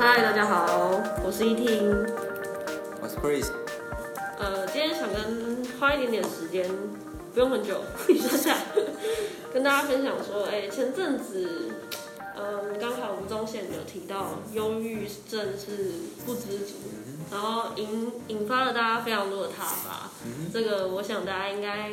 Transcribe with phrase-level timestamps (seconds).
[0.00, 1.90] 嗨，大家好，我是依婷，
[3.02, 3.50] 我是 Chris。
[4.38, 6.70] 呃，今天想跟花一点点时间，
[7.34, 8.56] 不用很久，一下下，
[9.52, 11.72] 跟大家分享说，哎、欸，前阵子，
[12.36, 15.90] 嗯，刚好吴宗宪有提到忧郁症是
[16.24, 16.74] 不知足，
[17.32, 20.10] 然后引引发了大家非常多的挞伐。
[20.52, 21.90] 这个我想大家应该，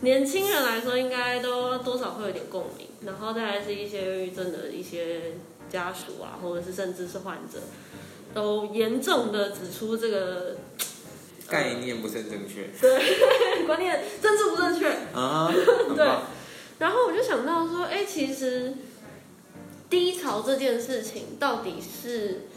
[0.00, 5.34] 年轻人来说应该都多少会有点共鸣，然后再来是一些忧郁症的一些。
[5.70, 7.60] 家属啊，或者是甚至是患者，
[8.34, 10.56] 都严重的指出这个
[11.48, 15.50] 概念不是很正确，对，观念政治不正确啊，
[15.94, 16.08] 对。
[16.78, 18.74] 然后我就想到说，哎，其实
[19.88, 22.48] 低潮这件事情到底是，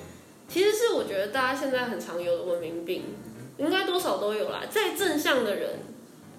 [0.49, 3.15] 其实是我觉得大家现在很常有的文明病，
[3.57, 4.63] 应该多少都有啦。
[4.69, 5.79] 再正向的人，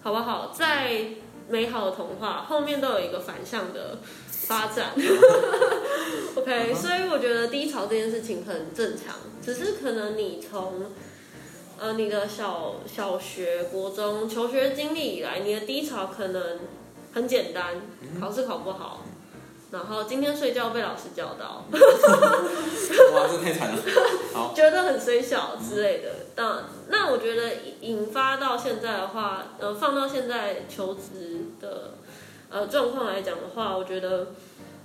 [0.02, 0.52] 好不好？
[0.55, 1.06] 再
[1.50, 3.98] 美好的童话后面都有一个反向的。
[4.46, 4.95] 发展，
[6.34, 10.86] OK，所以我觉得低潮这件事情很正常，只是可能你从
[11.78, 16.58] 呃你的小小学、国中求学经历以来，你的低潮可能
[17.14, 17.80] 很简单，
[18.19, 19.00] 考试考不好，
[19.70, 23.76] 然后今天睡觉被老师叫到， 哇，这太惨了，
[24.34, 26.10] 好，觉得很衰小之类的。
[26.36, 31.94] 那那我觉得引发到现在的话，呃，放到现在求职的。
[32.52, 34.32] 呃，状况来讲的话，我觉得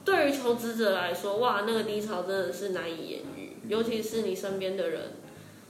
[0.05, 5.13] 对于求职者来说，哇，那个低潮真的是难以言喻，尤其是你身边的人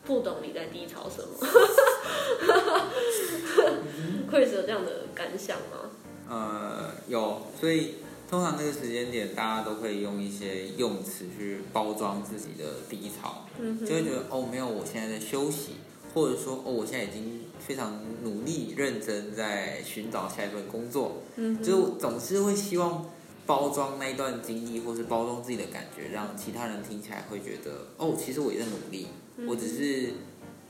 [0.03, 1.30] 不懂你在低潮什么。
[4.30, 5.89] 会是有这样的感想吗？
[6.30, 7.95] 呃，有，所以
[8.30, 15.73] 通常那个时间点，大家都会用一些用词去包装自己的低潮，嗯、就会觉得哦，没有，我现在在休息，
[16.14, 17.42] 或者说哦，我现在已经。
[17.58, 23.04] 非常努力、认真在寻找下一份工作，嗯，就总是会希望
[23.48, 29.08] 包装那一段经历，或是包装自己的感觉，让其他人听起来会觉得，哦，其实我也在努力，
[29.48, 30.14] 我只是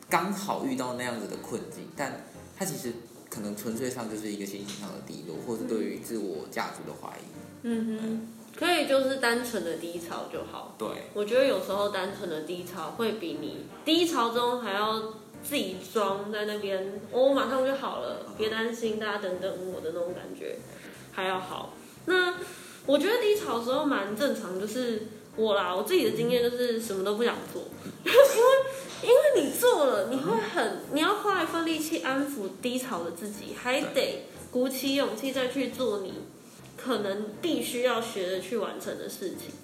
[0.09, 2.23] 刚好遇到那样子的困境，但
[2.56, 2.94] 他其实
[3.29, 7.24] 可能纯粹上就是一个心情上的低落，或是对于自我价值的怀疑。
[7.68, 10.76] 嗯哼，可以就是单纯的低潮就好。
[10.78, 15.14] 对，我觉得有时候单纯的低潮会比你低潮中还要。
[15.48, 20.58] 自己装在那边，我、哦、马上就好了，别担心，大家等等我的那种感觉
[21.12, 21.76] 还要好。
[22.08, 22.34] 那
[22.88, 25.03] 我觉得低潮的时候蛮正常，就是
[25.36, 27.62] 我啦，我自己的经验就是什么都不想做，
[28.03, 28.18] 因为
[29.03, 36.12] 因为你做了，你会很，你要花一份力气安抚低潮的自己，还得鼓起勇气再去做你
[36.85, 39.56] 可能必须要学着去完成的事情。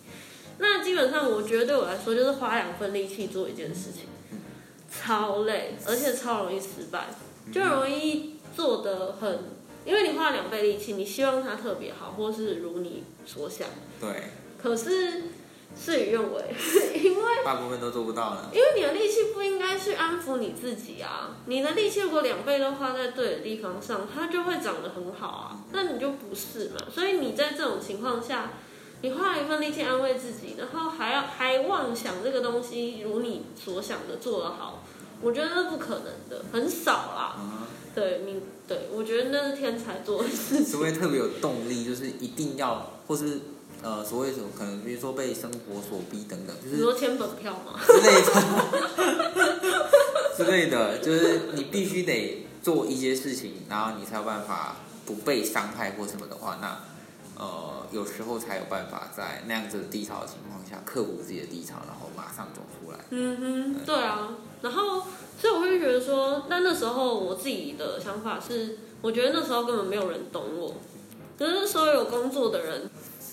[0.58, 4.06] 那基本上我觉得对我来说就是花两份力气做一件事情。
[4.90, 7.08] 超累，而且超容易失败，
[7.54, 9.40] 就容易做得很，
[9.86, 13.68] 因为你花了两倍力气，你希望它特别好，或是如你所想。
[14.00, 14.10] 对。
[14.62, 15.24] 可是
[15.76, 16.46] 事与愿违，
[17.02, 18.50] 因为大部分都做不到了。
[18.54, 25.60] 因为你的力气不应该去安抚你自己啊，你的力气如果两倍都花在对的地方上，它就会长得很好啊。
[25.72, 26.78] 那你就不是嘛？
[26.94, 28.52] 所以你在这种情况下。
[29.04, 34.84] 你花了一份力气安慰自己，然后还要还妄想这个东西如你所想的做得好，
[35.24, 37.36] 我觉得那不可能的，很少啦。
[37.40, 37.66] 嗯、
[37.96, 40.64] 对，你对我觉得那是天才做的事情。
[40.64, 43.40] 所谓特别有动力，就是一定要，或是
[43.82, 46.82] 呃，所谓什么可能，比如说被生活所逼等等，就是。
[46.82, 47.80] 说签本票嘛。
[47.86, 48.32] 之类的。
[50.38, 56.78] 之类的，就是你必须得做一些事情，然后你才有办法不被伤害或什么的话，那。
[57.40, 63.00] 呃，有时候才有办法在那样子的低潮的情况下克服自己的低潮，然后马上走出来。
[63.10, 64.38] 嗯哼，对啊。
[64.62, 65.02] 然后，
[65.40, 70.76] 所以我会觉得说，那那时候我自己的想法是，我觉得那时候根本没有人懂我，
[71.40, 72.88] 可是所有工作的人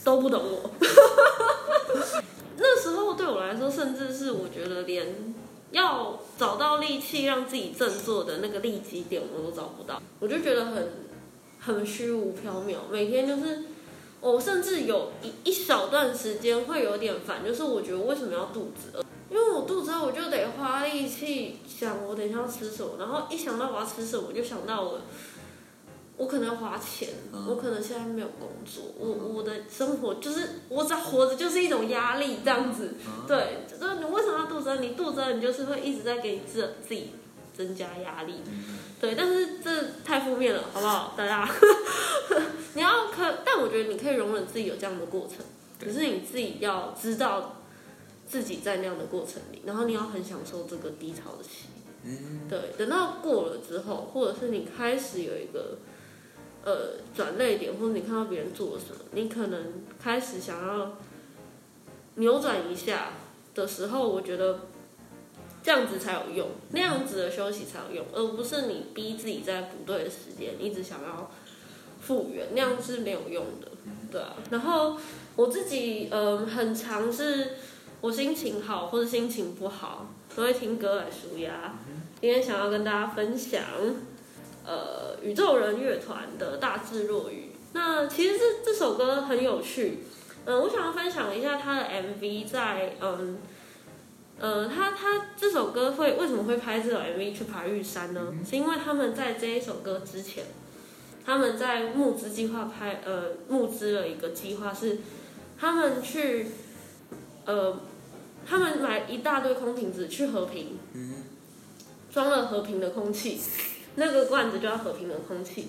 [0.08, 0.70] 都不懂我。
[2.56, 5.34] 那时候对我来说，甚至是我觉得连
[5.70, 10.88] 要找到力气让自己振作的那个利基点我都找不到，我就觉得很
[11.60, 13.64] 很虚无缥缈，每天就是。
[14.20, 19.04] 我甚至有一一小段时间会有点烦，就是我觉得为什么要肚子饿？
[19.30, 24.98] 因为我肚子饿，我就得花力气想我等一下要吃什么，然后一想到我要吃什么，我就想到我，
[26.18, 32.94] 我可能要花钱，我可能现在没有工作，我我的生活就是我只要活着就是一种压力这样子。
[33.26, 34.76] 对，就是你为什么要肚子饿？
[34.80, 37.12] 你肚子饿，你就是会一直在给你自自己
[37.56, 38.34] 增加压力。
[39.00, 39.70] 对，但是这
[40.04, 41.14] 太负面了，好不好？
[41.16, 41.48] 大家。
[42.74, 45.38] 你要可，但我觉得你可以容忍自己有这样的过程，
[45.82, 47.62] 可是你自己要知道
[48.26, 51.68] 自己在那样的过程里，然后你要很享受这个低潮的期。
[52.04, 55.78] 嗯，对，等到过了之后，或者是你开始有一个
[56.64, 60.96] 呃转泪点，或者你看到别人做了什么，你可能开始想要
[62.16, 63.10] 扭转一下，
[63.54, 64.60] 的时候，我觉得
[65.62, 71.30] 这样子才有用，那样子的休息才有用，而不是你逼自己在不对的时间一直想要
[72.00, 73.68] 复原，那样是没有用的，
[74.10, 74.34] 对啊。
[74.50, 74.98] 然后
[75.36, 77.52] 我自己嗯，很常是，
[78.00, 81.74] 我心情好或者心情不好，都会听歌来舒压。
[82.20, 83.62] 今天想要跟大家分享，
[84.68, 87.34] 呃，宇宙人乐团的《大智若愚》。
[87.72, 90.00] 那其实这这首歌很有趣。
[90.44, 93.38] 嗯，我想要分享一下他的 MV，在嗯，
[94.38, 98.34] 呃，他他这首歌会为什么会拍这首 MV 去爬玉山呢？
[98.48, 100.44] 是因为他们在这一首歌之前，
[101.24, 104.98] 他们在募资计划拍呃募资了一个计划是，
[105.58, 106.46] 他们去
[107.44, 107.80] 呃
[108.46, 110.78] 他们买一大堆空瓶子去和平，
[112.10, 113.38] 装了和平的空气，
[113.98, 115.68] 那个罐子就要和平的空气，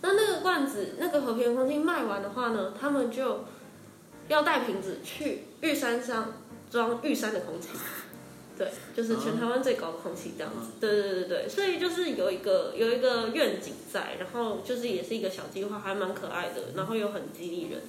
[0.00, 3.44] 那那个罐子那个和平的空气卖完的话呢，他们就。
[4.26, 6.32] 要带瓶子去玉山上
[6.70, 7.68] 装玉山的空气，
[8.56, 10.70] 对，就是全台湾最高的空气这样子。
[10.80, 17.82] 对对对对，所以就是有一个有一个愿景在，然后就是也是一个小计划，还蛮可爱的，然后又很激励人。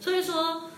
[0.00, 0.70] 所以说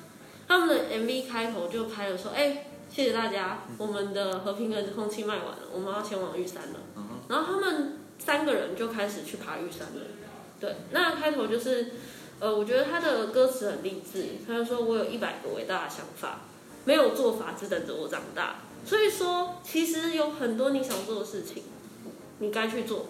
[0.48, 6.80] 他们的 MV 开头就拍了说，哎，谢谢大家，我们的和平的空气卖完了，我们要前往玉山了。
[7.28, 10.02] 然后他们三个人就开始去爬玉山了。
[10.60, 11.92] 对，那开头就是。
[12.40, 14.30] 呃，我觉得他的歌词很励志。
[14.44, 16.40] 他就说：“我有一百个伟大的想法，
[16.84, 21.62] 没有做法，只等着我长大。”所以说，其实有很多你想做的事情，
[22.40, 23.06] 你该去做，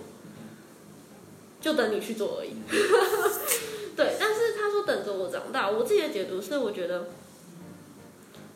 [1.62, 2.50] 就等你去做而已。
[3.96, 7.06] 对，但是他说等着我长大，我自己的解读是，我觉得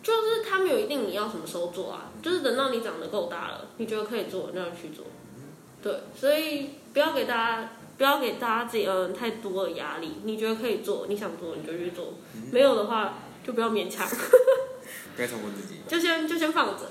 [0.03, 5.07] 就是他没有一定你要什么时候做啊，就是等到你长得够大了，你觉得可以做，那就去做。
[5.83, 7.71] 对，所以不要给大家。
[7.99, 12.13] 不要给大家自己嗯太多的压力，你觉得可以做，你想做你就去做，
[12.53, 14.07] 没有的话就不要勉强。
[15.17, 15.81] 不要强迫自己。
[15.89, 16.87] 就先就先放着。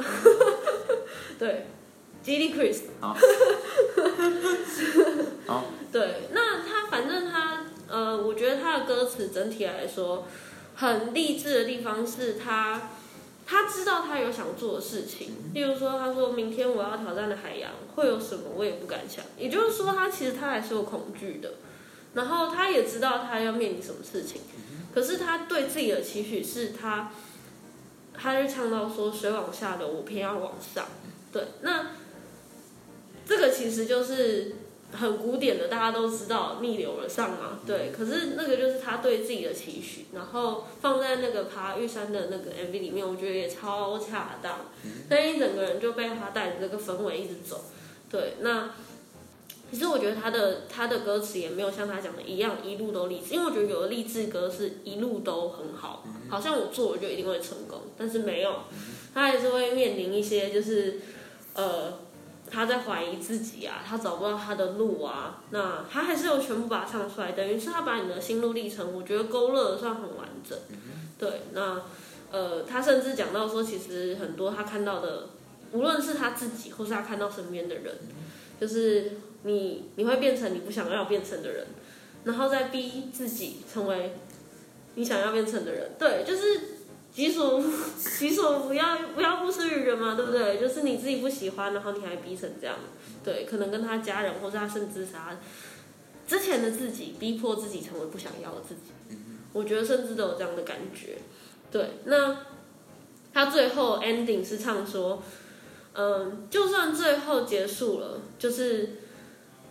[1.38, 1.68] 对，
[2.24, 2.86] 激励 Chris。
[3.00, 3.16] 好。
[5.46, 5.66] 好。
[5.92, 10.26] 对，那他反正他呃，我觉得他的歌词整体来说
[10.76, 12.90] 很励志的地方是他。
[13.46, 19.24] 他知道他有想做的事情，例如说，他说明天我要挑战的海洋会有什么，我也不敢想。
[19.38, 21.54] 也就是说，他其实他还是有恐惧的，
[22.14, 24.42] 然后他也知道他要面临什么事情，
[24.94, 27.12] 可是他对自己的期许是他，
[28.14, 30.86] 他就唱到说水往下流，我偏要往上。
[31.32, 31.92] 对，那
[33.26, 34.56] 这个其实就是。
[34.96, 37.92] 很古典的，大家都知道逆流而上嘛，对。
[37.92, 44.68] 可是那个就是他对自己的期许，然后放在那个爬玉山的那个 MV 里面，我觉得也超恰当。
[45.10, 47.66] 那一整个人就被他带着这个氛围一直走，
[48.10, 48.36] 对。
[48.40, 48.72] 那
[49.72, 58.56] 其实我觉得他的他的歌词也没有像他讲的一样一路都励志，因为我觉得有的励志歌是一路都很好，好像我做了就一定会成功，但是没有，
[59.14, 61.00] 他还是会面临一些就是
[61.54, 62.05] 呃。
[62.50, 70.58] 他在怀疑自己啊，他找不到他的路啊，那他还是有全部把它唱出来，等于是他把你的心路历程，我觉得勾勒的算很完整。
[71.18, 71.82] 对，那
[72.32, 75.30] 呃，他甚至讲到说，其实很多他看到的，
[75.72, 77.96] 无论是他自己，或是他看到身边的人，
[78.62, 79.14] 就是
[79.44, 81.68] 你你会变成你不想要变成的人，
[82.24, 84.14] 然后再逼自己成为
[84.96, 85.92] 你想要变成的人。
[85.98, 86.75] 对，就是。
[87.16, 87.64] 己所
[88.20, 90.60] 己所不要，不要不施于人嘛，对不对？
[90.60, 92.76] 就是你自己不喜欢，然后你还逼成这样，
[93.24, 95.38] 对，可能跟他家人或者他甚至是他
[96.28, 99.18] 之前的自己逼迫自己成为不想要的自己，
[99.54, 101.18] 我觉得甚至都有这样的感觉。
[101.72, 102.38] 对，那
[103.34, 105.24] 他最后 ending 是唱说，
[105.94, 108.98] 嗯，就算最后结束了，就是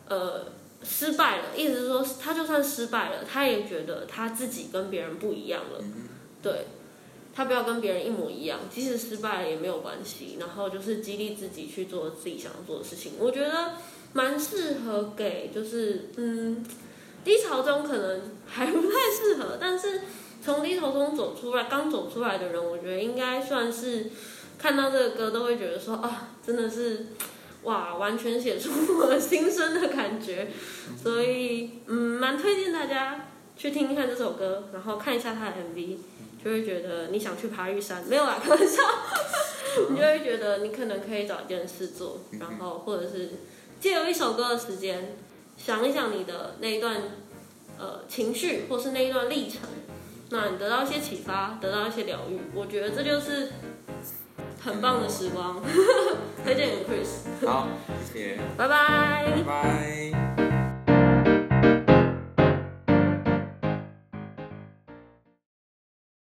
[0.09, 0.47] 呃
[0.83, 5.85] 失败了，意思是说他就算失败了，他也觉得他自己跟别人不一样了，
[6.43, 6.67] 对。
[7.35, 10.37] 他不要跟别人一模一样，即使失败了也没有关系。
[10.39, 13.15] 然后就是激励自己去做自己想要做的事情。
[13.19, 13.73] 我觉得
[14.13, 16.65] 蛮适合给，就是嗯，
[17.25, 20.03] 低潮中可能还不太适合，但是
[20.45, 24.11] 从低潮中走出来，刚走出来的人，我觉得应该算是
[24.57, 27.07] 看到这个歌都会觉得说啊，真的是
[27.65, 30.49] 哇，完全写出我心声的感觉。
[31.03, 33.27] 所以嗯，蛮推荐大家
[33.57, 35.97] 去听一看这首歌，然后看一下他的 MV。
[36.45, 38.83] 就会觉得你想去爬玉山，没有啦，开玩笑。
[39.91, 43.31] 你就会觉得你可能可以找一件事做，然后或者是
[43.81, 45.17] 借由一首歌的时间，
[45.57, 46.97] 想一想你的那一段
[47.77, 49.63] 呃情绪，或是那一段历程，
[50.31, 52.39] 那你得到一些启发，得到一些疗愈。
[52.55, 53.51] 我觉得这就是
[54.63, 55.61] 很棒的时光，
[56.45, 57.45] 推荐给 Chris。
[57.45, 57.67] 好，
[58.13, 60.44] 谢谢，拜拜，拜拜。